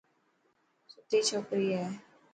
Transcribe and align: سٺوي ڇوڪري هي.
سٺوي 0.91 1.19
ڇوڪري 1.27 1.67
هي. 1.77 1.85